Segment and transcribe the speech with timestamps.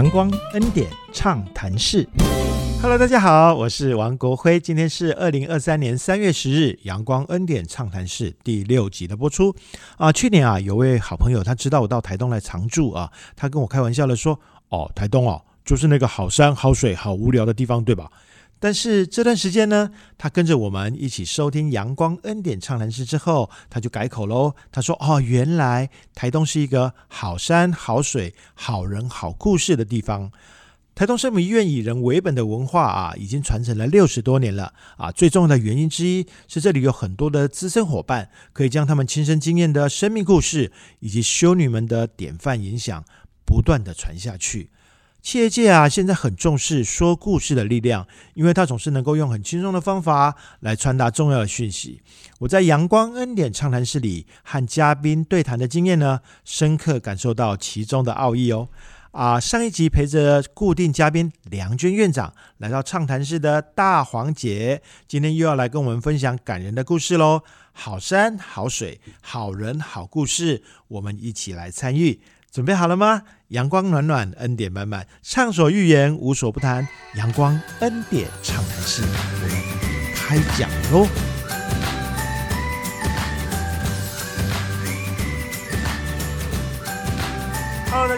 [0.00, 2.08] 阳光恩典畅谈室。
[2.80, 4.58] Hello，大家好，我是王国辉。
[4.58, 9.54] 今天是二零二三年三月十日，阳光恩典畅谈室第六集的播出
[9.98, 10.10] 啊。
[10.10, 18.10] 去年啊，有位好朋友他知道我到台东来常住啊，他跟我开玩笑的说：“哦，台东哦，就是那个好山好水好无聊的地方，对吧？”
[18.62, 24.54] 但是这段时间呢，他跟着我们一起收听阳光恩典畅谈室之后，他就改口喽。
[24.70, 30.30] 他说：“哦，原来台东是一个好山好水好人好故事的地方。
[30.94, 35.10] 台东圣母医院以人为本的文化啊，已经传承了六十多年了啊。
[35.10, 43.02] 最重要的原因之一是这里有很多的资深伙伴，可以将他们亲身经验的生命故事以及修女们的典范影响，
[43.46, 44.68] 不断的传下去。”
[45.22, 52.00] 企业界啊，现在很重视说故事的力量，因为它总是能够用很轻松的方法来传达重要的讯息。
[52.38, 58.68] 我在阳光恩典畅谈室里和嘉宾对谈的经验呢，深刻感受到其中的奥义哦。
[59.12, 67.42] 啊，上一集陪着固定嘉宾梁娟院长来到畅谈室的大黄姐，今天又要来跟我们分享感人的故事喽。
[67.72, 72.20] 好山好水好人好故事，我们一起来参与。
[72.50, 73.22] 准备好了吗？
[73.50, 76.86] 阳光暖暖，恩典满满，畅所欲言，无所不谈。
[77.16, 81.04] 阳光恩典畅谈室，我们开讲喽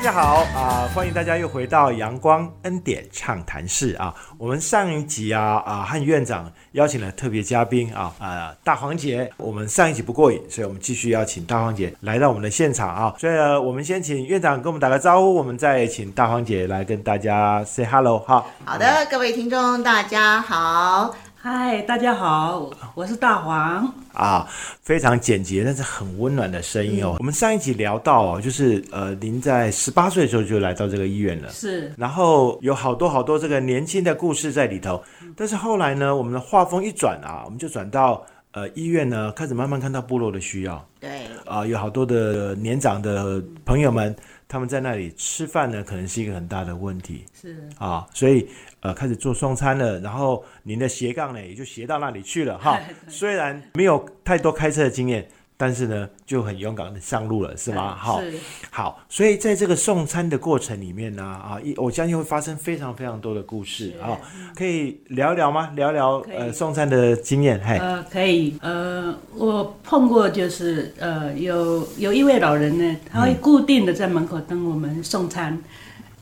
[0.02, 0.90] 大家好啊！
[0.92, 4.12] 欢迎大家又回到阳光恩典畅谈室啊！
[4.36, 13.14] 我们上一集啊啊和院长邀请了特别嘉宾啊啊大黄姐，我们上一集不过瘾，所以我们继续邀请大黄姐来到我们的现场啊！
[13.16, 13.32] 所以
[13.64, 18.44] 我们先请院长跟我们打个招呼，我们再请大黄姐来跟大家 say hello 哈。
[18.64, 21.14] 好的，各位听众大家好。
[21.44, 23.92] 嗨，大家好，我是大黄。
[24.12, 24.48] 啊，
[24.80, 27.16] 非常简洁，但是很温暖的声音哦。
[27.18, 35.02] 我们上一集聊到哦，就是呃，您在十八岁的时候就来到这个医院了，是，然后有好多好多这个年轻的故事在里头。
[35.34, 44.14] 但是后来呢，我们的画风一转啊，我们就转到呃医院呢，开始慢慢看到部落的需要，对，啊，有好多的年长的朋友们，
[44.52, 48.46] 他们在那里吃饭呢，可能是一个很大的问题，是啊，所以。
[48.80, 52.76] 呃，开始做送餐了，然后您的斜杠呢也就斜到那里去了哈。
[53.06, 55.26] 虽然没有太多开车的经验。
[55.62, 57.94] 但是呢，就很勇敢的上路了，是吗？
[57.94, 58.20] 好，
[58.68, 64.18] 好，所以在这个送餐的过程里面呢，啊，一我相信会发生非常非常多的故事啊，
[64.56, 65.70] 可以聊一聊吗？
[65.76, 75.56] 聊聊呃送餐的经验，嘿，呃，可以，呃，我碰过就是呃有有一位老人呢，他会固定的在门口等我们送餐，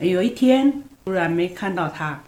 [0.00, 2.22] 有一天突然没看到他。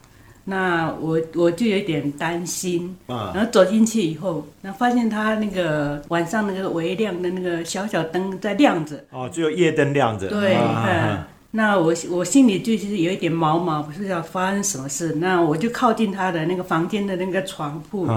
[0.45, 10.27] 那我我就有点担心，然后走进去以后，那发现他那个晚上那个微亮的那个小小灯在亮着，哦，只有夜灯亮着。
[10.29, 11.23] 对，嗯。
[11.53, 15.13] 那我我心里就是有一点毛毛，不是要发生什么事。
[15.17, 18.09] 那我就靠近他的那个房间的那个床铺，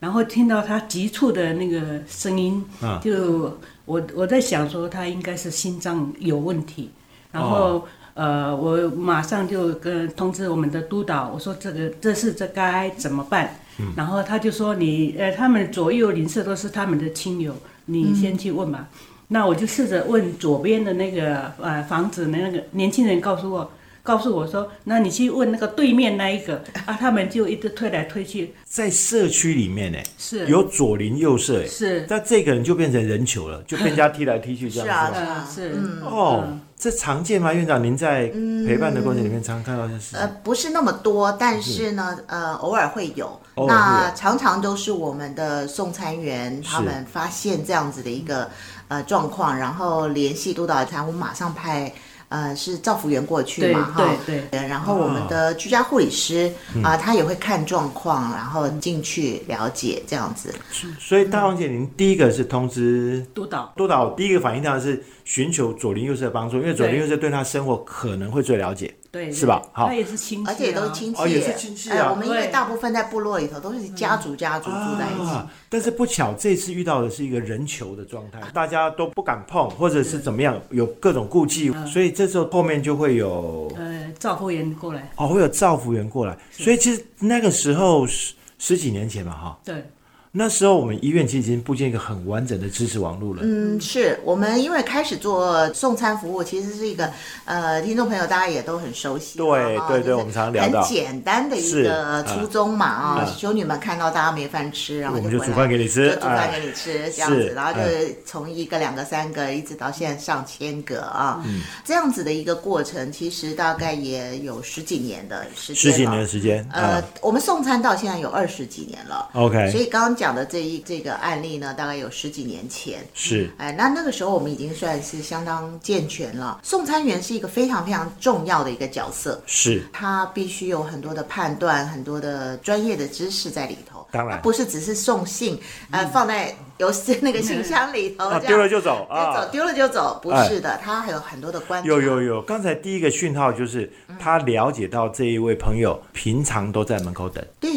[0.00, 2.64] 然后听到他急促的那个声音，
[3.00, 6.90] 就我我在想说他应该是心脏有问题，
[7.30, 7.86] 然后。
[8.20, 13.54] 呃，我马上就跟通知我们的督导，我说这个这事这该怎么办？
[13.96, 17.54] 然后他就说你呃，他们左右邻舍都是他们的亲友，
[17.86, 18.88] 你先去问吧。
[19.28, 23.70] 那我就试着问左边的那个呃房子的那个年轻人，告诉我。
[24.02, 28.54] 告诉我说，那你去问那个对面那一个啊，他们就一直推来推去。
[28.64, 35.18] 在社区里面呢，是有左邻右舍，是，但这个人就变成人球了，就 被人家踢来踢去这样子。
[35.18, 35.72] 是啊，是。
[36.02, 37.52] 哦，这常见吗？
[37.52, 38.28] 院长，您在
[38.66, 40.16] 陪伴的过程里面常看到这事？
[40.16, 43.38] 呃，不是那么多，但是呢，呃，偶尔会有。
[43.68, 48.48] 那常常都是我们的送餐员他们发现这样子的一个
[48.88, 51.92] 呃状况，然后联系督导餐，我马上派。
[52.30, 54.68] 呃，是造福员过去嘛，哈，对对。
[54.68, 56.50] 然后我们的居家护理师
[56.82, 60.54] 啊，他也会看状况，然后进去了解这样子。
[60.98, 68.94] 所以大王姐，您第一个是通知督导，督导第一个反应当然是寻求左邻右舍的帮助，因为左邻右舍对他生活可能会最了解。
[69.12, 69.60] 对，是吧？
[69.72, 72.10] 好，他也是亲戚，而且也都是亲戚，哦，也是亲戚啊。
[72.10, 89.84] 我们因为大部分在部落里头都是家族家族住在一起，但是不巧这次遇到的是一个人球的状态，大家都不敢碰，或者是怎么样，有各种顾忌，所以这时候后面就会有呃造福员过来，哦，会有造福员过来，所以其实那个时候十十几年前嘛，哈，对，
[90.32, 93.40] 那时候我们医院其实已经布建一个很完整的知识网络了。
[93.42, 97.10] 嗯，是我们因为开始做送餐服务，其实是一个
[97.46, 100.82] 呃，听众朋友大家也都很熟悉对对对我们常常聊到。
[100.82, 103.36] 很简单的一个初衷嘛啊，嗯。
[103.36, 106.60] 修女们看到大家没饭吃，然后我们就煮饭给你吃煮饭哎。
[106.60, 107.80] 给你吃这样子，然后就
[108.24, 111.62] 从一个、两个、三个，一直到现在上千个啊，嗯。
[111.84, 119.28] 这样子的一个过程，其实大概也有十几年的时间十几年的时间，呃嗯，我们送餐到现在有二十几年了。
[119.34, 122.98] ，OK，所以刚刚讲的这一这个案例呢，大概有十几年前。
[123.14, 126.60] 是哎，那那个时候我们已经算是相当健全了。
[126.62, 134.06] 送餐员是一个非常非常重要的一个角色，是，他必须有很多的判断、很多的专业的知识在里头。
[134.10, 135.58] 当然不是只是送信，
[135.90, 141.88] 呃，放在邮那个信箱里头，丢了就走就啊走，，丢了就走，不是的，他还有很多的观察。
[141.88, 147.70] 有有有，刚才第一个讯号就是他了解到这一位朋友平常都在门口等，对，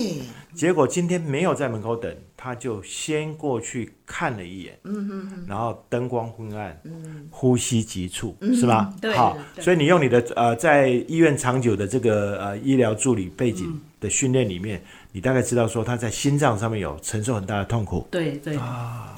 [0.55, 2.11] 结果今天没有在门口等，
[2.43, 8.93] 他就先过去看了一眼，嗯嗯然后灯光昏暗，嗯，呼吸急促，是吧？
[8.99, 18.07] 对好，所以你用你的呃在医院长久的这个呃医疗助理背景的训练里面，你大概知道说他在心脏上面有承受很大的痛苦。
[18.09, 18.57] 对对，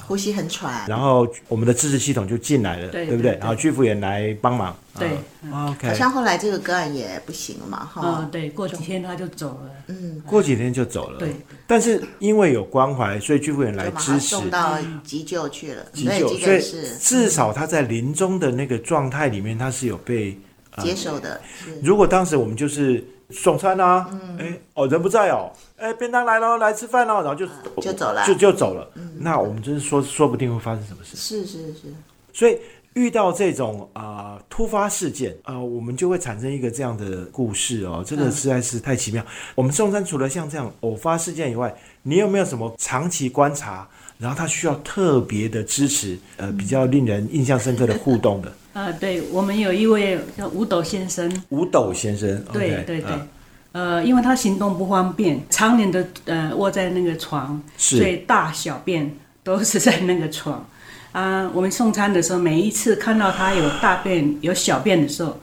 [0.05, 0.85] 呼吸很喘。
[0.87, 3.37] 然后我们的支持系统就进来了，对不对？
[3.39, 5.07] 然后居服员来帮忙，对
[5.49, 9.71] 啊，OK，好像后来这个个案也不行了嘛，哈、嗯，对，过几天他就走了。
[9.87, 11.17] 嗯，过几天就走了。
[11.17, 11.33] 对，
[11.65, 14.19] 但是因为有关怀，所以居服员来支持。
[14.19, 16.61] 送到急救去了，急救，所以
[16.99, 20.37] 至少他在临终的那个状态里面，他是有被。
[20.83, 21.79] 接受的，是。
[21.81, 24.37] 如果当时我们就是送餐啊，嗯。
[24.37, 27.45] 哎、哦人不在哦，哎便当来喽，来吃饭喽，然后就、
[27.81, 28.89] 就走了嗯就就走了。
[29.19, 31.17] 那我们真是说说不定会发生什么事。
[31.17, 31.93] 是是是，
[32.33, 32.57] 所以
[32.93, 39.25] 遇到这种啊、呃突发事件啊、呃我们就会产生一个这样的故事哦，这个实在是太奇妙。
[39.53, 43.85] 我们中山除了像这样偶发事件以外，你有没有什么长期观察，
[44.17, 48.51] 然后他需要特别的支持，呃，比较令人印象深刻的互动的？
[48.71, 53.27] 啊， 对，我们有一位叫五斗先生，五斗先生，对对对啊，
[53.75, 59.13] 呃，因为他行动不方便，常年的呃卧在那个床，所以大小便
[59.43, 60.65] 都是在那个床。
[61.11, 65.37] 啊，我们送餐的时候，每一次看到他有大便、有小便的时候，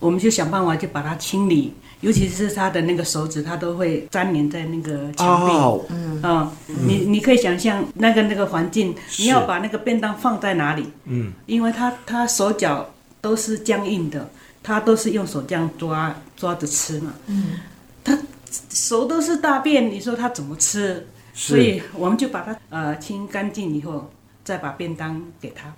[0.00, 5.52] 我们就想办法就把它清理，尤其是他的那个手指，他都会粘连在那个墙壁。
[5.52, 6.50] 哦，嗯，
[6.84, 10.84] 你你可以想象那个那个环境，你要把那个便当放在哪里？
[11.04, 12.90] 嗯，因为他他手脚
[13.20, 14.28] 都是僵硬的，
[14.64, 17.12] 他都是用手这样抓抓着吃嘛。
[17.26, 17.58] 嗯，
[18.08, 18.18] 他
[18.70, 21.06] 手都是大便，你说它怎么吃？
[21.34, 24.10] 所以我们就把它呃清干净以后，
[24.42, 25.72] 再把便当给他。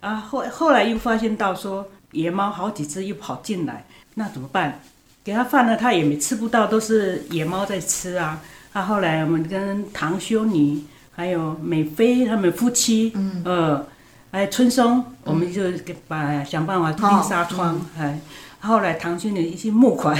[0.00, 3.84] 啊，后后来又发现到说野猫好几只又跑进来，
[4.14, 4.80] 那怎么办？
[5.24, 8.40] 给他饭了，他也没吃不到，都是野猫在吃啊。
[8.72, 13.86] 啊，后来我们跟唐修女还有美菲他们夫妻，嗯，呃，
[14.30, 18.20] 还有春松，我们就给把想办法钉纱窗，哎、
[18.60, 20.16] 后来唐修女一些募款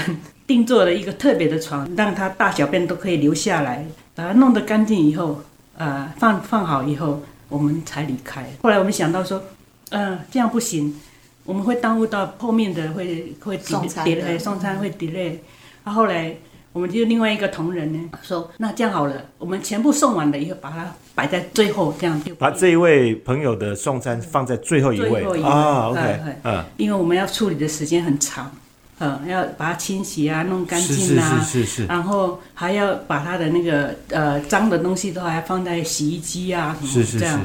[0.47, 3.85] 定做了一个特别的床，让他大小便都可以留下来，
[4.15, 5.41] 把它弄得干净以后，
[5.77, 8.49] 呃，放放好以后，我们才离开。
[8.63, 9.43] 后来我们想到说，
[9.89, 10.95] 嗯、这样不行，
[11.43, 15.35] 我们会耽误到后面的会会送餐 delay 送餐会 delay。
[15.83, 16.33] 啊，后来
[16.71, 28.51] 我们就另外一个同仁呢说，那这样好了，我们全部送完了以后，把它摆在最后，这样就把这一位朋友的送餐放在最后一位最后一位啊，OK，嗯，因为我们要处理的时间很长，
[28.99, 37.19] 呃，要把它清洗啊，弄干净啊，是是是，然后还要把它的那个呃脏的东西都还放在洗衣机啊什么是是。
[37.19, 37.39] 这样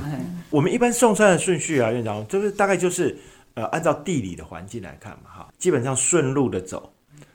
[0.50, 3.16] 我们一般送餐的顺序啊，院长就是大概就是
[3.54, 6.92] 呃按照地理的环境来看嘛，哈，基本上顺路的走，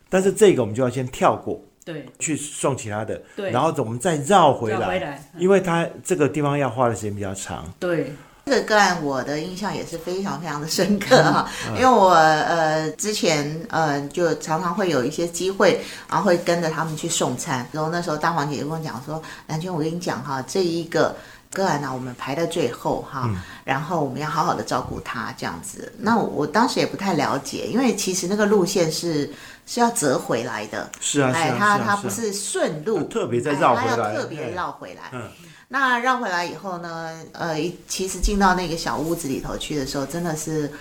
[0.10, 2.06] 但是这个我们就要先跳过对。
[2.20, 5.42] 去送其他的，对，然后我们再绕回来，回来，嗯。
[5.42, 8.12] 因为它这个地方要花的时间比较长，对
[8.48, 21.16] 这个个案我的印象也是非常非常的深刻哈，嗯 因为我呃之前呃就常常会有一些机会，然后会跟着他们去送餐，然后那时候大黄姐就跟我讲说，蓝娟我跟你讲哈，这一个。
[21.54, 25.92] 个案呢、我们排在最后哈，嗯然后我们要好好的照顾他这样子。
[25.98, 29.32] 那我我当时也不太了解，因为其实那个路线是
[29.66, 35.04] 是要折回来的，是啊，哎，啊，他他不是顺路，特别再绕他来要特别哎绕回来。
[35.14, 35.22] 嗯
[35.70, 37.58] 那绕回来以后呢，呃，
[37.88, 40.72] 其实进到那个小屋子里头去的时候，真的是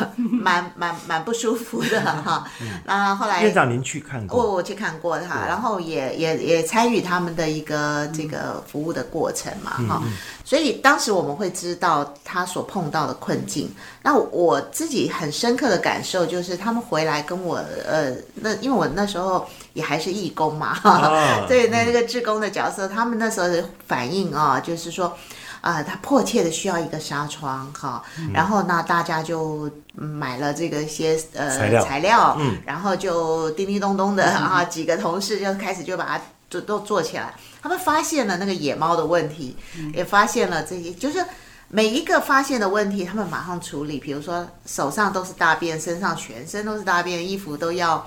[0.16, 2.46] 蛮蛮蛮不舒服的哈。
[2.84, 4.42] 那后来院长您去看过？
[4.42, 10.02] 我我去看过他，然后也也也参与他们的一个这个服务的过程嘛哈。
[10.44, 13.70] 所以当时我们会知道他所碰到的困境。
[14.02, 17.56] 那我自己很深刻的感受就是，他们回来跟我
[17.86, 25.16] 呃，那因为我那时候也还是义工嘛哈，对，那那个志工的角色，他们那时候的反应啊，就是说。
[25.62, 28.02] 啊，他迫切的需要一个纱窗哈，
[28.34, 37.32] 然后呢，大家就买了这个一些呃材料，嗯，然后就叮叮咚咚的啊，几个同事就开始就把它都都做起来。
[37.62, 39.56] 他们发现了那个野猫的问题，
[39.94, 41.24] 也发现了这些，就是
[41.68, 44.00] 每一个发现的问题，他们马上处理。
[44.00, 48.04] 比如说手上都是大便，身上全身都是大便，衣服都要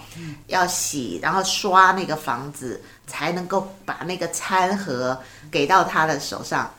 [0.48, 5.18] 要洗，然后刷那个房子，才能够把那个餐盒
[5.50, 6.70] 给到他的手上。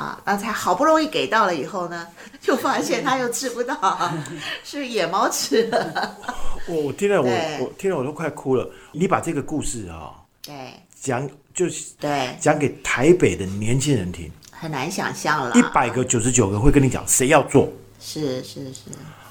[0.00, 2.06] 啊，那才好不容易给到了以后呢，
[2.40, 4.10] 就发现他又吃不到，
[4.64, 6.16] 是野猫吃的。
[6.66, 7.30] 我我听了，我
[7.60, 8.66] 我听了我都快哭了。
[8.92, 15.52] 你把这个故事啊，对，讲就是对，讲给台北的年轻人听，很难想象了。
[15.54, 17.70] 一百个九十九个会跟你讲，谁要做？
[18.00, 18.84] 是是是。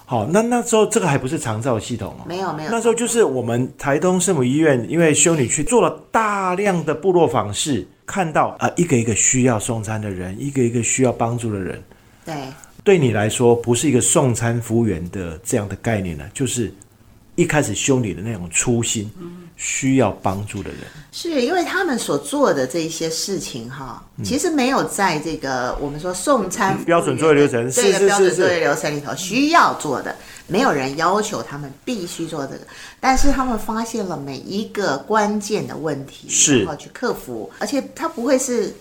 [0.06, 2.70] 好，那那时候这个还不是长照系统哦，没有没有。
[2.70, 7.88] 那时候就是我们台东圣母医院，因为修女去做了大量的部落访视。
[8.10, 11.80] 看到啊，一个一个需要送餐的人，一个一个需要帮助的人。
[12.26, 12.36] 对，
[12.84, 16.74] 对你来说不是一个送餐服务员的这样的概念呢，就是
[17.36, 19.12] 一开始修女的那种初心，
[19.58, 20.80] 需要帮助的人。
[21.12, 30.16] 是因为他们所做的这些事情哈，其实没有在这个我们说送餐标准作业流程，这个标准作业流程里头需要做的。
[30.50, 32.62] 没有人要求他们必须做这个，
[33.00, 36.28] 但是他们发现了每一个关键的问题，
[36.60, 38.74] 然后去克服，而且他不会是，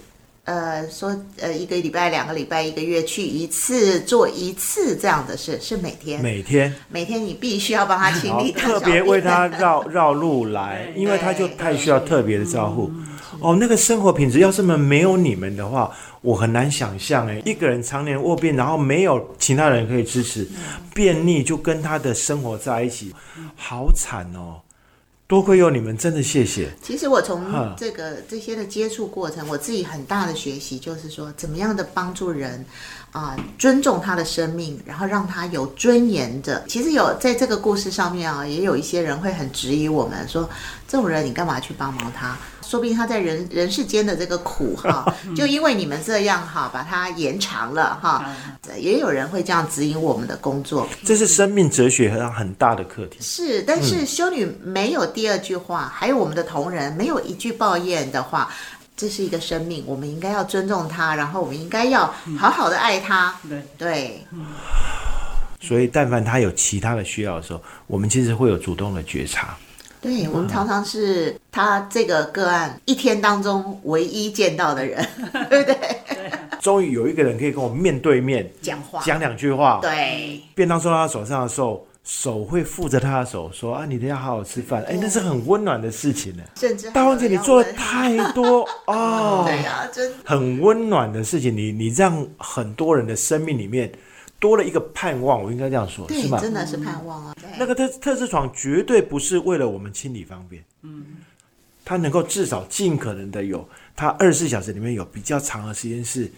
[0.45, 12.91] 呃，说呃一个礼拜、两个礼拜、一个月去一次做一次这样的事，是每天，每天，每天你必须要帮他清理，特别为他绕绕路来， 因为他就太需要特别的照顾。
[13.41, 15.91] 哦，那个生活品质要是么没有你们的话，
[16.21, 20.49] 我很难想象哎，一个人常年卧病，然后没有其他人可以支持，
[20.95, 23.15] 便秘就跟他的生活在一起，
[23.57, 24.61] 好惨哦。
[25.27, 26.71] 多亏有你们，真的谢谢。
[26.83, 27.45] 其实我从
[27.77, 32.65] 这个这些的接触过程，我自己很大的学习就是说，怎么样的帮助人
[33.13, 36.65] 啊，尊重他的生命，然后让他有尊严的。
[36.67, 40.49] 其实有在这个故事上面啊，也有一些人会很质疑我们说，
[40.89, 42.35] 这种人你干嘛去帮忙他？
[42.69, 48.31] 说不定他在人人世间的这个苦哈， 就因为你们这样哈，把它延长了哈。
[48.79, 53.17] 也有人会这样指引我们的工作，这是生命哲学上很大的课题。
[53.23, 58.53] 是，但是修女没有第二句话，还有我们的同仁没有一句抱怨的话。
[58.99, 63.33] 这是一个生命，我们应该要尊重他，然后我们应该要好好的爱他。
[63.49, 64.27] 对对。
[65.61, 69.57] 所以，但凡他有其他的需要的时候，我们其实会有主动的觉察。
[70.09, 75.07] 对，我们常常是他这个个案一天当中唯一见到的人，
[75.49, 75.77] 对不对？
[76.61, 79.79] 终于有一个人可以跟我面对面讲话，讲两句话。
[79.81, 86.43] 对，便当送到他手上的时候，手会扶着他的手，说：“啊，你一定要好好吃饭。”哎，那是很温暖的事情呢。
[86.57, 89.45] 甚至大王姐，你做了太多 哦。
[89.47, 91.57] 对呀，真很温暖的事情。
[91.57, 93.91] 你你让很多人的生命里面。
[94.41, 96.39] 多了一个盼望，我应该这样说，是吗？
[96.41, 97.35] 真的是盼望啊！
[97.59, 101.05] 那个特特制床绝对不是为了我们清理方便，嗯，
[101.85, 106.31] 它能够至少尽可能的有，它二十四小时里面有比较长的时间是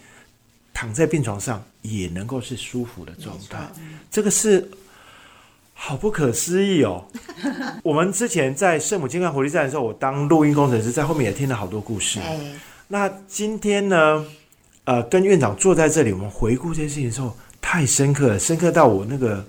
[0.73, 3.59] 躺在病床上也能够是舒服的状态，
[4.09, 4.67] 这个是
[5.75, 7.05] 好不可思议哦。
[7.83, 12.19] 我们之前在圣母健康活力站的时候，我当录音工程师，在后面也听了好多故事。
[12.87, 14.25] 那今天呢，
[14.85, 17.37] 呃，跟院长坐在这里，我们回顾这件事情的时候。
[17.71, 19.45] 太深刻了，深刻到我那个，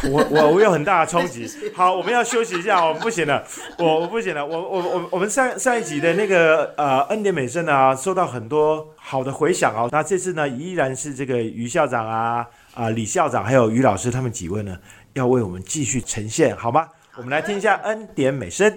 [0.10, 1.46] 我我我有很大的冲击。
[1.74, 3.44] 好，我们要休息一下，我们不行了，
[3.76, 9.90] 我我不行了，我我我我们上上一集的那个呃恩典美声啊，收到很多好的回响哦。
[9.92, 14.74] 那这次呢，依然是这个于校长啊啊李校长还有于老师他们几位呢，
[15.12, 16.88] 要为我们继续呈现，好吗？
[17.16, 18.74] 我们来听一下恩典美声。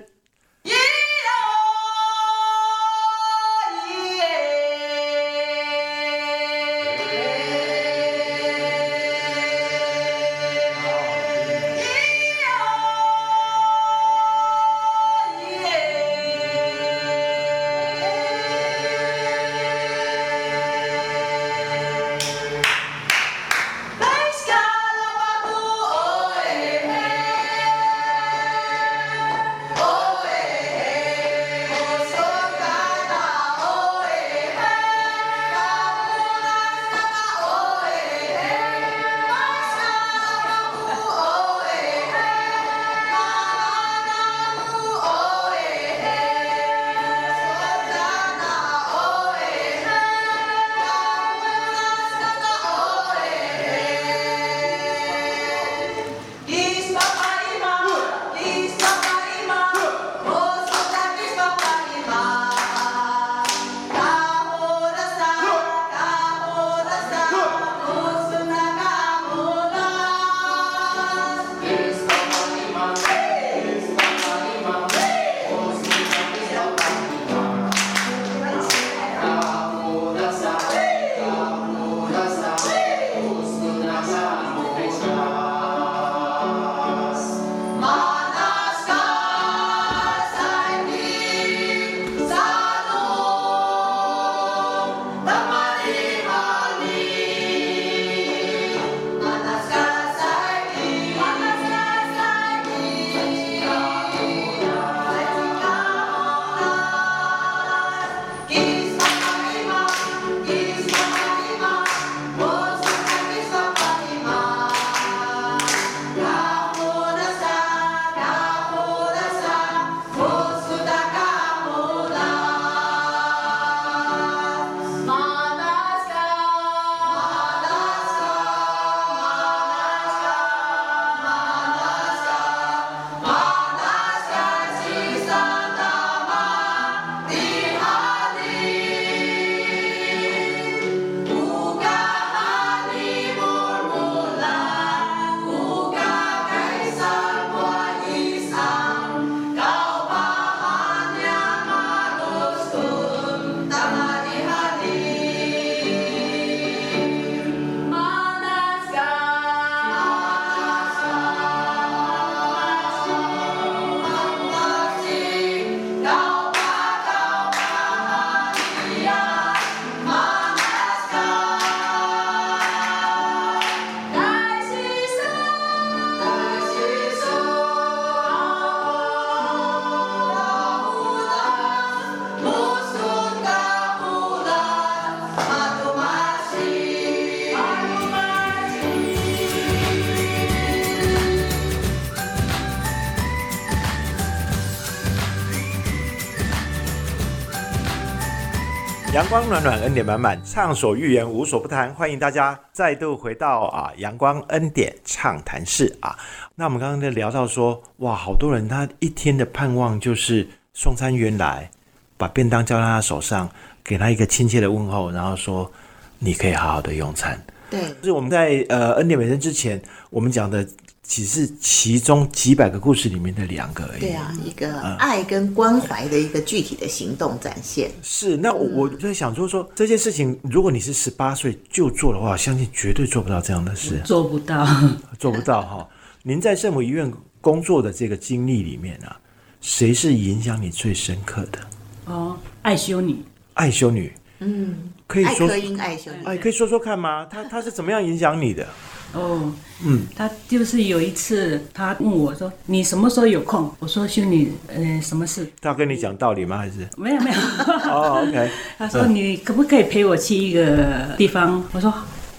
[199.12, 201.92] 阳光暖暖，恩典满满，畅所欲言，无所不谈。
[201.96, 206.16] 欢迎大家再度回到啊阳光恩典畅谈室啊。
[206.54, 211.72] 那我们刚刚在聊到说，哇，好多人他一天的盼望就是送餐员来，
[212.18, 213.50] 把便当交到他手上，
[213.84, 215.72] 给他一个亲切的问候，然后说
[216.20, 217.44] 你可以好好的用餐。
[217.72, 220.64] 对，就是我们在呃恩典美生之前，我们讲的
[221.10, 224.00] 只是其中几百个故事里面的两个而已。
[224.00, 227.90] 对啊，一个爱跟关怀的一个具体的行动展现。
[228.04, 234.68] 是，那我我在想说说这件事情，如果你是十八岁就做的话，相信绝对做不到这样的事，做不到。
[235.18, 235.90] 做不到哈。
[236.22, 239.20] 您在圣母医院工作的这个经历里面啊，
[239.62, 241.60] 谁是影响你最深刻的？
[242.06, 243.18] 哦，爱修女，
[243.56, 246.26] 爱修女，嗯，可以说爱科音爱修女。
[246.26, 247.26] 哎，可以说说看吗？
[247.26, 248.68] 她她是怎么样影响你的？
[249.14, 249.52] 哦，
[249.84, 255.52] 嗯，他就是有一次，他问我说：“你什么时候有空？”我说：“兄弟，嗯、什么事？
[255.62, 256.58] 他跟你讲道理吗？
[256.58, 256.88] 还是？
[256.96, 257.38] 没有没有。
[257.92, 261.92] 哦，OK， 他说：“你可不可以陪我去一个地方？”我说：“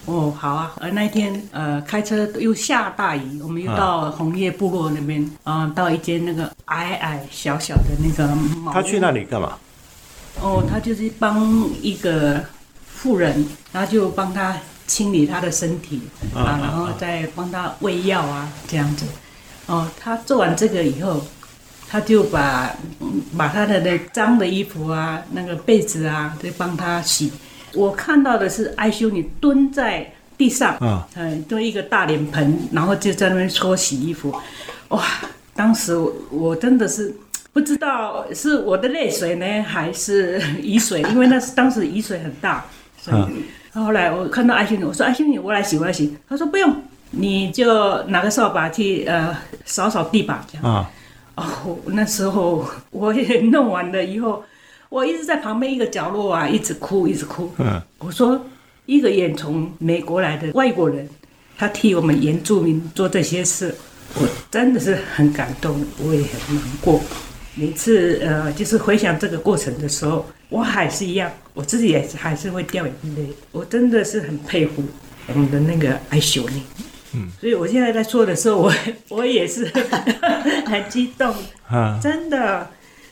[0.05, 9.57] 哦，好啊。”呃，那一天呃，开车又下大雨，我们又到红叶部落那边，啊、到一间那个矮矮小小的那个茅他去那里干嘛？
[10.41, 12.41] 哦，他就是帮一个
[12.87, 14.55] 富人，然后就帮他
[14.91, 16.01] 清理他的身体
[16.35, 19.05] 啊啊，然后再帮他喂药啊，这样子。
[19.67, 21.25] 哦，他做完这个以后，
[21.87, 27.31] 他就把嗯把他的那脏的衣服啊、那个被子啊，就帮他洗。
[27.73, 34.35] 我看到的是艾修女蹲在地上，啊嗯，蹲一个大脸盆，然后就在那边搓洗衣服。
[34.89, 35.01] 哇，
[35.55, 37.15] 当时我我真的是
[37.53, 42.65] 不知道是我的泪水呢，还是雨水，因为那是当时雨水很大，
[43.01, 43.45] 所以。
[43.73, 46.15] 后来我看到爱心女，我说爱心女，我来洗，我来洗。
[46.27, 46.75] 他说不用，
[47.11, 50.75] 你就拿个扫把去呃扫扫地吧，这样。
[50.75, 50.91] 啊
[51.35, 54.43] 哦，那时候我也弄完了以后，
[54.89, 57.49] 我一直在旁边一个角落啊，一直哭，一直哭。
[57.57, 58.39] 嗯，我说，
[58.85, 61.07] 一个远从美国来的外国人，
[61.57, 63.73] 他替我们原住民做这些事，
[64.15, 66.99] 我真的是很感动，我也很难过。
[67.55, 73.27] 每次呃，就是回想这个过程的时候，我还是一样，我自己也是还是会掉眼泪。
[73.51, 74.83] 我真的是很佩服
[75.27, 76.61] 我们的那个艾修女。
[77.13, 78.73] 嗯，所以我现在在做的时候，我
[79.09, 79.65] 我也是
[80.65, 81.33] 很激动。
[81.67, 82.69] 啊，真的，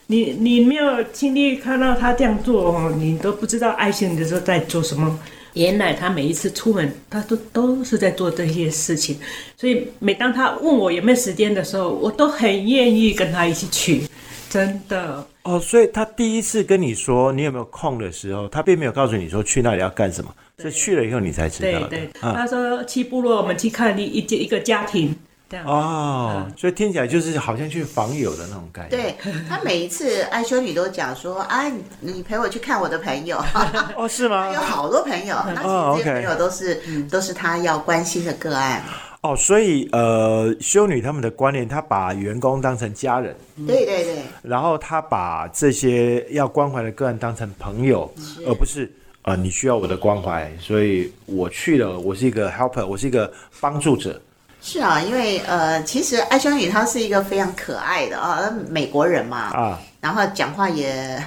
[0.08, 5.20] 你你没有亲历看到他这样做哦，你都不知道爱心的时候在做什么。
[5.54, 9.18] 原来他每一次出门，他都都是在做这些事情，
[9.58, 14.04] 所以每当他问我有没有时间的时候，我都很愿意跟他一起去，
[14.50, 15.26] 真的。
[15.44, 21.88] 哦，所以他第一次跟你说你有没有空的时候，他并没有告诉你说去那里要干什么，是去了以后你才知道的。
[21.88, 25.16] 对对，啊他说去部落，我们去看一一一个家庭，
[25.50, 25.66] 这样。
[25.66, 28.96] 哦，所以听起来就是好像去访友的那种感觉。
[28.98, 29.16] 对
[29.48, 33.42] 他每一次爱修女都讲说啊，你你陪我去看我的朋友，
[33.96, 34.60] 哦，是吗 有？
[34.60, 36.76] 好多朋友，那哦其实这些朋友都是
[37.10, 38.84] 都是他要关心的个案。
[39.22, 43.36] 哦，所以呃，修女他们的观念，她把员工当成家人，
[43.68, 48.10] 对对对，然后她把这些要关怀的个案当成朋友，
[48.48, 48.90] 而不是
[49.24, 53.30] 呃你需要我的关怀，所以我去了，我是一个 helper，我是一个
[53.60, 54.22] 帮助者。
[54.62, 61.22] 是啊，因为呃，其实艾修女她是一个非常可爱的啊，美国人嘛，啊，然后讲话也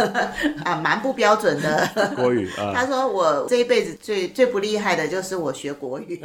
[0.64, 1.88] 啊蛮不标准的。
[2.16, 6.22] 国语啊，他说我这一辈子最最不厉害的就是我学国语，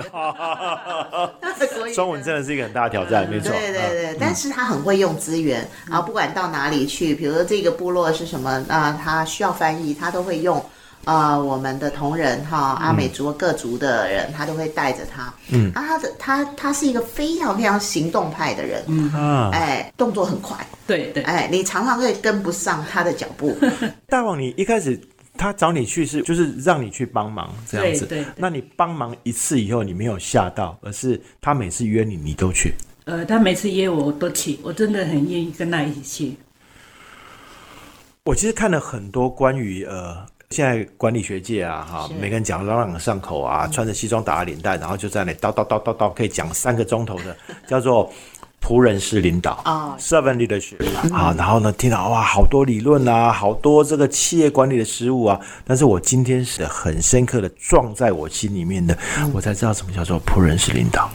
[1.76, 3.52] 国语中文真的是一个很大的挑战，没错。
[3.52, 10.64] 对对啊对，但是他很会用资源，然后不管到哪里去，比如说这个部落是什么，那他需要翻译，他都会用。
[11.10, 15.34] 呃，我们的同仁哈，阿美族各族的人，他都会带着他。
[15.50, 23.58] 嗯，啊，他的他他是一个非常非常行动派的人，嗯，啊，哎，动作很快，对对，哎，你常常会跟不上他的脚步。
[24.06, 25.02] 大王，你一开始
[25.36, 32.72] 他找你去是就是让你去帮忙这样子，对对对那你帮忙一次以后，你没有吓到，而是他每次约你，你都去。
[33.06, 36.36] 呃，他每次约我我都去，我真的很愿意跟他一起去。
[38.26, 40.24] 我其实看了很多关于呃。
[40.56, 47.38] 现在管理学界啊，哈，每个人讲朗朗上口啊，穿着西装打着领带，然后就在那里叨叨叨叨叨，可以讲三个钟头的，
[47.70, 48.12] 叫做
[48.60, 50.78] 仆人式领导啊 servant leadership
[51.14, 51.36] 啊。
[51.38, 55.40] 然后呢，听到哇，好多理论啊，好多这个企业管理的实务啊。
[55.64, 58.98] 但是我今天是很深刻的撞在我心里面的，
[59.32, 61.08] 我才知道什么叫做仆人式领导。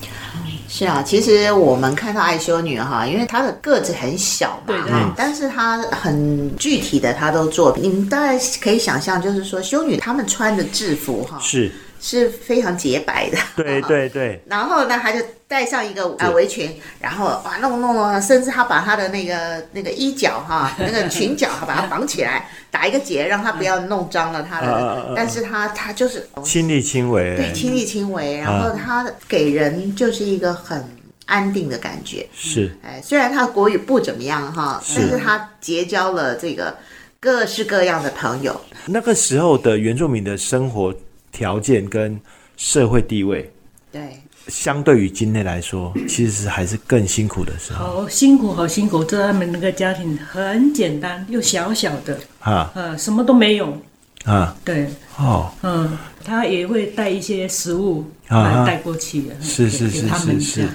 [0.69, 4.91] 是啊，其实我们看到爱修女哈，因为她的个子很小嘛，对对。
[4.91, 7.77] 哈但是她很具体的，她都做。
[7.81, 15.21] 你们大概可以想象，就是说修女她们穿的制服哈是，是非常洁白的，对对对， 然后呢，她就
[15.55, 25.13] 戴上一个呃围裙，然后哇弄弄弄，甚至他把他的那个那个衣角哈， 那个裙角哈，把它绑起来，打一个结，让他不要弄脏了他的。
[25.15, 30.85] 但是他他就是亲力亲为，对，亲力亲为，然后他给人就是一个很
[31.27, 32.29] 安定的感觉。
[32.35, 36.77] 是，哎，虽然他国语不怎么样哈，但是他结交了这个
[37.21, 38.61] 各式各样的朋友。
[38.87, 40.93] 那个时候的原住民的生活
[41.31, 42.21] 条件跟
[42.57, 43.49] 社会地位，
[43.93, 44.21] 对。
[44.49, 48.03] 相对于今天来说，其实是还是更辛苦的时候。
[48.03, 49.03] 好辛苦，好辛苦！
[49.03, 53.77] 这他们那个家庭很简单，又小小的，啊，呃，什么都没有，
[54.25, 60.69] 啊，对，哦，嗯，他也会带一些食物啊带过去，是是是是是。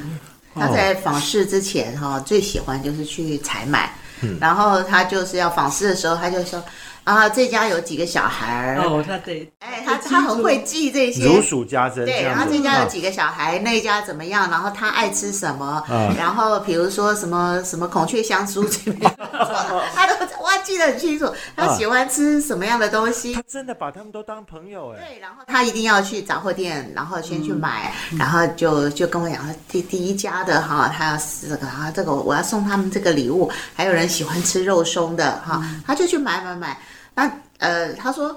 [0.55, 3.93] 他在访视之前哈，最喜欢就是去采买，
[4.39, 6.63] 然后他就是要访视的时候，他就说。
[7.09, 12.05] 啊，这家有几个小孩哦，他对，哎，他他很会记这些，如数家珍。
[12.05, 14.47] 对，然后这家有几个小孩，那家怎么样？
[14.51, 15.83] 然后他爱吃什么？
[16.15, 19.11] 然后比如说什么什么孔雀香酥这边，
[19.95, 21.27] 他都哇记得很清楚。
[21.55, 23.33] 他喜欢吃什么样的东西？
[23.33, 24.99] 他真的把他们都当朋友哎。
[25.07, 33.51] 对，然后他一定要去杂货店，然后先去买，然后就就跟我讲，第第一家的哈，他要这个啊，这个我要送他们这个礼物。
[33.73, 36.77] 还有人喜欢吃肉松的哈，他就去买买买。
[37.19, 38.33] 那呃，他说，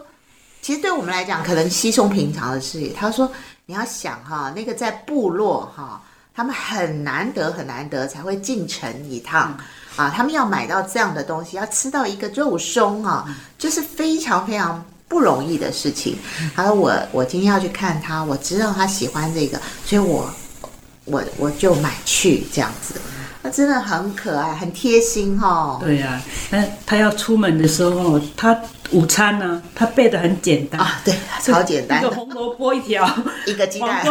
[0.60, 2.90] 其实对我们来讲，可能稀松平常的事。
[2.96, 3.30] 他说，
[3.64, 6.02] 你要想哈，那个在部落哈，
[6.34, 9.56] 他们很难得很难得才会进城一趟
[9.94, 13.24] 啊，他们要买到这样的东西，要吃到一个肉松啊，
[13.56, 16.18] 就是非常非常不容易的事情。
[16.56, 20.28] 他说，我我今天要去看他，我知道他喜欢这个，所以我
[21.04, 23.00] 我我就买去这样子。
[23.42, 25.78] 他真的很可爱，很贴心哈。
[25.82, 28.56] 对呀，那他要出门的时候，他
[28.92, 30.80] 午餐呢，他备的很简单。
[30.80, 33.04] 啊，对，超简单，一个红萝卜一条，
[33.46, 34.06] 一个鸡蛋，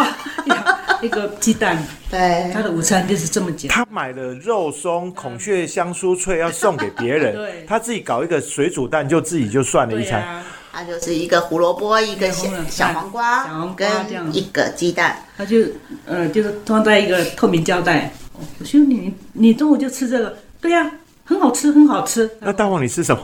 [1.01, 3.77] 一个鸡蛋，对，他的午餐就是这么简单。
[3.77, 10.43] 他买了肉松、孔雀香酥脆要送给别人， 对，他自己搞一个水煮蛋，就自己就算了一餐。
[10.73, 13.89] 他就是一个胡萝卜，一个小小黄瓜，跟
[14.33, 15.57] 一个鸡蛋，他就
[16.05, 18.11] 呃，就是装在一个透明胶带。
[18.59, 20.37] 我兄弟，你你中午就吃这个？
[20.59, 20.91] 对呀，
[21.23, 22.29] 很好吃，很好吃。
[22.39, 23.21] 那大王你吃什么？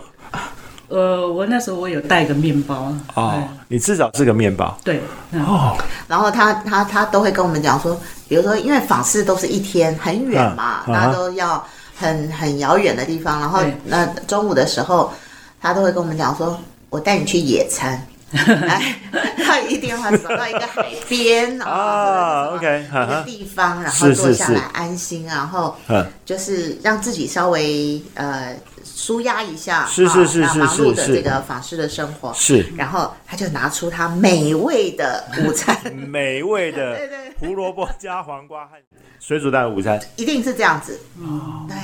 [0.89, 2.93] 呃，我那时候我有带个面包。
[3.13, 4.77] 哦，你至少是个面包。
[4.83, 5.01] 对。
[5.33, 5.77] 哦。
[6.07, 7.99] 然后他他他都会跟我们讲说，
[8.29, 11.61] 比如说因为访视都是一天，很远嘛，大家都要
[11.95, 13.39] 很很遥远的地方。
[13.39, 15.11] 然后那中午的时候，
[15.59, 16.57] 他都会跟我们讲说，
[16.89, 18.01] 我带你去野餐。
[18.35, 18.95] 哎，
[19.45, 25.75] 他一定要走到一个海边啊，OK，一个地方，然后坐下来安心，然后
[26.25, 32.33] 就是让自己稍微呃舒压一下，是是是是忙碌的这个法师的生活。
[32.33, 38.71] 是，然后他就拿出他美味的午餐， 美味的 对对胡萝卜加黄瓜和
[39.21, 41.75] 水煮蛋午餐，一定是这样子，哦，对。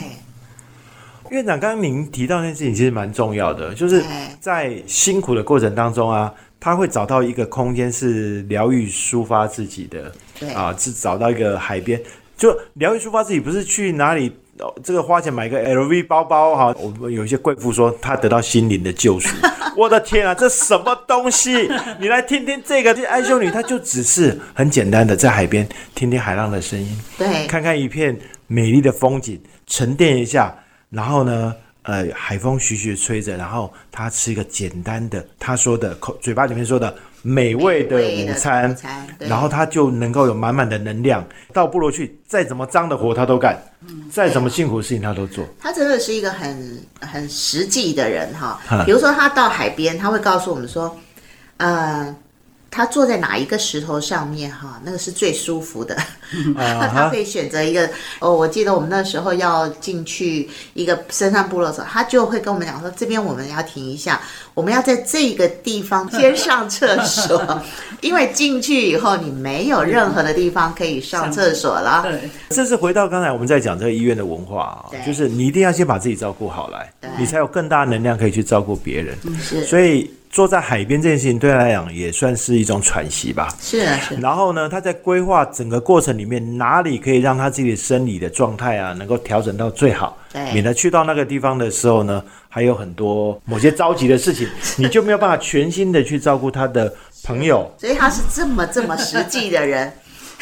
[1.34, 4.04] 院长，刚刚您提到那件事情其实蛮重要的，就是
[4.40, 12.00] 在辛苦的过程当中啊，他会找到一个空间是疗愈抒发自己的，对啊，是找到一个海边，
[12.38, 14.32] 就疗愈抒发自己，不是去哪里
[14.84, 16.76] 这个花钱买个 LV 包包哈。
[16.80, 19.36] 我们有一些贵妇说，她得到心灵的救赎。
[19.76, 21.68] 我的天啊，这什么东西？
[22.00, 28.16] 你来听听这个，这爱修女，她就只是很简单的在海边听听海浪的声音，对，看看一片
[28.46, 30.56] 美丽的风景，沉淀一下。
[30.94, 38.78] 然后呢，呃，海风徐徐吹着，然后他吃一个简单的，他说的口嘴巴里面说的美味的午餐，
[39.18, 43.60] 然后他就能够有满满的能量到部落去，再怎么脏的活他都干，
[44.12, 45.44] 再怎么辛苦的事情他都做。
[45.60, 48.62] 他真的是一个很很实际的人哈。
[48.86, 50.96] 比如说他到海边，他会告诉我们说，
[51.58, 52.16] 呃。
[52.74, 55.96] 他坐在哪一个石头上面哈，那个是最舒服的。
[56.58, 58.34] 那他可以选择一个哦。
[58.34, 64.20] 我记得我们那时候要进去一个深山部落的时候，他就会跟我们讲说：这边我们要停一下，
[64.56, 67.62] 我们要在这个地方先上厕所，
[68.02, 72.02] 因为进去以后你没有任何的地方可以上厕所了。
[72.02, 79.16] 对，这是回到刚才我们在讲这个医院的文化啊，就是你一定要先把自己照顾好来，你才有更大能量可以去照顾别人。
[79.40, 80.12] 是，所以。
[80.34, 83.48] 坐在海边这件事情对他来讲也算是一种喘息吧。
[83.62, 84.16] 是啊，是。
[84.16, 90.18] 然后呢，他在规划整个过程里面，哪里可以让他自己的生理的状态啊，能够调整到最好，
[90.52, 96.92] 免得去到那个地方的时候呢，还有很多某些着急的事情， 你就没有办法全心的去照顾他的
[97.24, 97.72] 朋友。
[97.78, 99.94] 所以他是这么这么实际的人。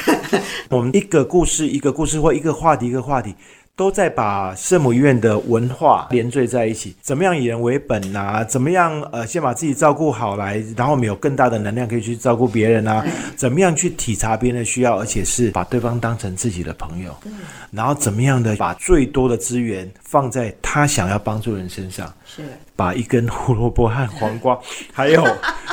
[0.70, 3.36] 我们一个故事一个故事或一个话题一个话题。
[3.82, 6.96] 都在把圣母医院的文化连缀在一起。
[7.02, 8.46] 怎么样以人为本呐？
[8.48, 13.04] 怎么样呃，先把自己照顾好来，然后我们有更大的能量可以去照顾别人啊？
[13.36, 17.12] 怎么样去体察别人的需要，而且是把对方当成自己的朋友？
[17.72, 22.14] 然后怎么样的把最多的资源放在他想要帮助人身上？
[22.24, 22.44] 是
[22.76, 24.56] 把一根胡萝卜和黄瓜，
[24.94, 25.26] 还有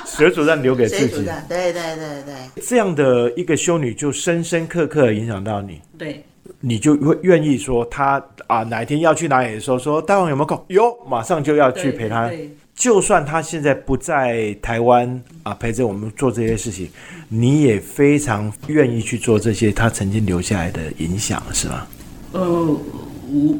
[0.07, 1.29] 水煮蛋留给自己。
[1.47, 5.79] 对对对对，这样的一个修女就深深刻刻影响到你。
[5.99, 6.25] 对。
[6.61, 10.65] 你就会愿意说他啊，哪一天要去哪里的时候，说大王有没有空？
[10.69, 12.31] 有，马上就要去陪他。
[12.75, 16.89] 就算他现在不在台湾啊，陪着我们做这些事情，
[17.29, 21.87] 你也非常愿意去做这些他曾经留下来的影响，是吗？
[22.33, 22.79] 呃，我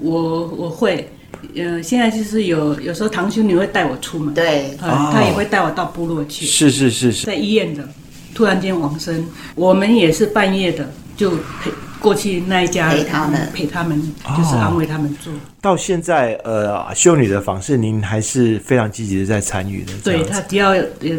[0.03, 1.09] 我我会，
[1.57, 6.47] 呃，现在就是有有时候堂兄你会带我出门，对，他也会带我到部落去。
[6.47, 7.89] 是是是是，在医院的
[8.35, 9.25] 突然间往生，
[9.57, 11.71] 我们也是半夜的就陪。
[12.01, 14.01] 过去那一家陪他们，陪他们，
[14.37, 15.33] 就是安慰他们做。
[15.61, 19.93] 到现在，呃，修女的访视，您还是非常积极的在参与的。
[20.05, 20.75] 对他，只要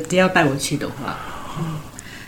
[0.09, 1.17] 只要带我去的话。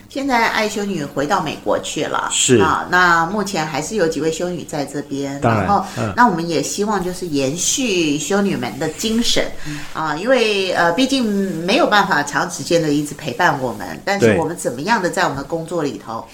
[0.09, 2.85] 现在爱修女回到美国去了，是啊。
[2.91, 5.85] 那目前还是有几位修女在这边，然后，
[6.17, 9.49] 那我们也希望就是延续修女们的精神
[9.93, 11.23] 啊，因为呃，毕竟
[11.65, 16.27] 没有办法长时间的一直陪伴我们，但是我们怎么样的在我们的工作里头。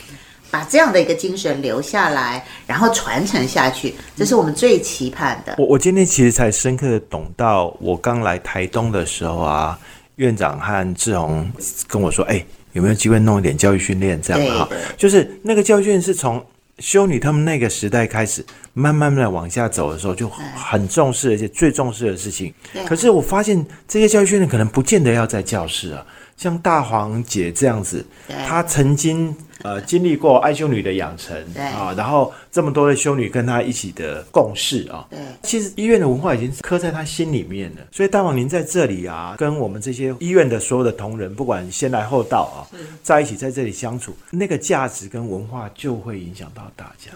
[0.58, 5.54] 把这样的一个精神留下来，然后传承下去，这是我们最期盼的。
[5.60, 9.78] 我我今天其实才深刻的懂到，我刚来台东的时候啊，
[10.16, 11.48] 院长和志宏
[11.88, 12.44] 跟我说：“哎，
[12.74, 14.20] 有没有机会弄一点教育训练？
[14.20, 14.68] 这样哈，
[14.98, 16.44] 就是那个教育训练是从
[16.80, 18.44] 修女他们那个时代开始，
[18.74, 22.52] 慢慢的往下走的时候，就很重视，而且最重视的事情。
[22.88, 26.04] 可是我发现这些教育训练可能不见得要在教室啊，
[26.38, 28.06] 像大黄姐这样子，
[28.48, 29.36] 她曾经。
[29.64, 37.82] 呃，经历过爱修女的养成啊，然后这么多的修女跟她一起的共事啊，对，其实医院的文化已经刻在她心里面了。
[37.92, 42.70] 所以大王您在这里啊，跟我们这些医院的所有的同仁，不管先来后到啊，
[43.02, 47.12] 在一起在这里相处，那个价值跟文化就会影响到大家。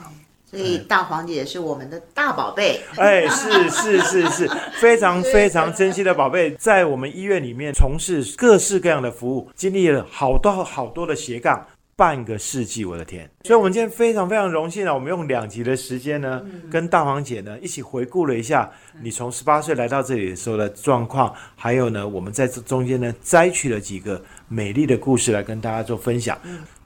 [0.52, 11.66] 所以大黄姐是我们的大宝贝，哎，是是是是，非常非常珍惜的宝贝，在我们医院里面从事各式各样的服务，经历了好多好多的斜杠。
[11.94, 13.30] 半个世纪，我的天！
[13.44, 18.68] 所以，我们今天非常非常荣幸啊，我们用两集的时间呢，跟大黄姐呢一起回顾了一下
[19.04, 26.36] 你从十八岁来到这里的时候的状况，还有呢，我们在这中间呢摘取了几个美丽的故事来跟大家做分享。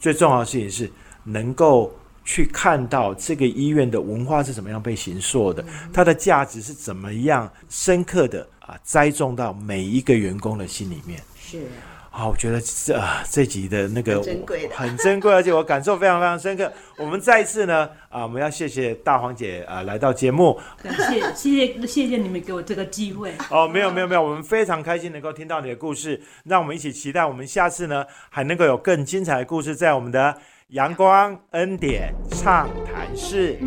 [0.02, 0.92] 最重要的事情是
[1.24, 1.94] 能够
[2.26, 11.22] 去看到这个医院的文化是怎么样被形塑的，它的价值是怎么样深刻的啊栽种到每一个员工的心里面。
[11.40, 11.62] 是。
[12.10, 16.72] 好，我觉得这啊这集的那个很珍贵，很珍贵，而且我感受非常非常深刻。
[16.98, 23.34] 我们再一次呢啊，我们要谢谢大黄姐啊来到节目，感谢谢谢谢谢你们给我这个机会。
[23.52, 30.38] 哦，没有没有没有，我们非常开心能够听到你的故事，让我们一起期待我们下次呢还能够有更精彩的故事在我们的
[30.70, 33.60] 阳光恩典畅谈室。